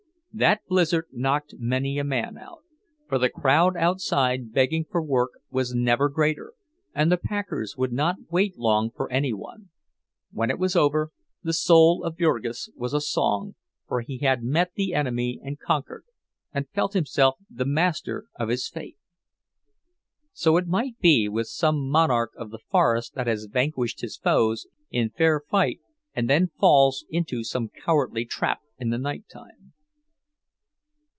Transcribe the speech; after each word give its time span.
That 0.33 0.61
blizzard 0.65 1.07
knocked 1.11 1.55
many 1.59 1.99
a 1.99 2.05
man 2.05 2.37
out, 2.37 2.63
for 3.09 3.19
the 3.19 3.27
crowd 3.29 3.75
outside 3.75 4.53
begging 4.53 4.85
for 4.89 5.03
work 5.03 5.31
was 5.49 5.75
never 5.75 6.07
greater, 6.07 6.53
and 6.95 7.11
the 7.11 7.17
packers 7.17 7.75
would 7.75 7.91
not 7.91 8.15
wait 8.29 8.57
long 8.57 8.91
for 8.91 9.11
any 9.11 9.33
one. 9.33 9.71
When 10.31 10.49
it 10.49 10.57
was 10.57 10.73
over, 10.73 11.11
the 11.43 11.51
soul 11.51 12.05
of 12.05 12.17
Jurgis 12.17 12.69
was 12.77 12.93
a 12.93 13.01
song, 13.01 13.55
for 13.89 13.99
he 13.99 14.19
had 14.19 14.41
met 14.41 14.71
the 14.75 14.93
enemy 14.93 15.37
and 15.43 15.59
conquered, 15.59 16.05
and 16.53 16.69
felt 16.69 16.93
himself 16.93 17.35
the 17.49 17.65
master 17.65 18.23
of 18.39 18.47
his 18.47 18.69
fate.—So 18.69 20.55
it 20.55 20.65
might 20.65 20.97
be 20.99 21.27
with 21.27 21.47
some 21.47 21.89
monarch 21.89 22.31
of 22.37 22.51
the 22.51 22.59
forest 22.69 23.15
that 23.15 23.27
has 23.27 23.49
vanquished 23.51 23.99
his 23.99 24.15
foes 24.15 24.65
in 24.89 25.09
fair 25.09 25.41
fight, 25.41 25.81
and 26.15 26.29
then 26.29 26.51
falls 26.57 27.03
into 27.09 27.43
some 27.43 27.67
cowardly 27.67 28.23
trap 28.23 28.59
in 28.77 28.91
the 28.91 28.97
night 28.97 29.25
time. 29.29 29.73